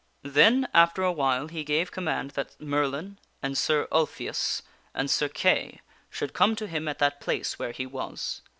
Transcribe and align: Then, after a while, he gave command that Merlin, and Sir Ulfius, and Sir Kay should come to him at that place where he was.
Then, 0.23 0.67
after 0.73 1.03
a 1.03 1.11
while, 1.11 1.47
he 1.47 1.63
gave 1.63 1.91
command 1.91 2.31
that 2.31 2.59
Merlin, 2.59 3.19
and 3.43 3.55
Sir 3.55 3.87
Ulfius, 3.91 4.63
and 4.95 5.11
Sir 5.11 5.29
Kay 5.29 5.79
should 6.09 6.33
come 6.33 6.55
to 6.55 6.65
him 6.65 6.87
at 6.87 6.97
that 6.97 7.21
place 7.21 7.59
where 7.59 7.71
he 7.71 7.85
was. 7.85 8.41